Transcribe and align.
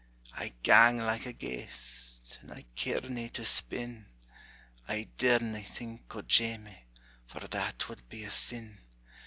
I 0.35 0.53
gang 0.63 0.97
like 0.97 1.27
a 1.27 1.31
ghaist, 1.31 2.39
and 2.41 2.51
I 2.51 2.65
carena 2.75 3.29
to 3.33 3.45
spin; 3.45 4.07
I 4.87 5.09
darena 5.15 5.63
think 5.63 6.15
o' 6.15 6.23
Jamie, 6.23 6.87
for 7.27 7.41
that 7.47 7.87
wad 7.87 8.09
be 8.09 8.23
a 8.23 8.31
sin. 8.31 8.79